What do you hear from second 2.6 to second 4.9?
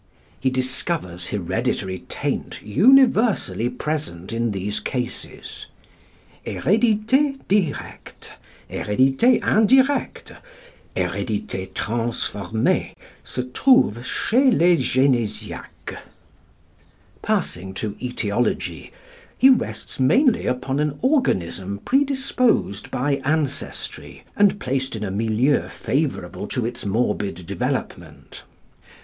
universally present in these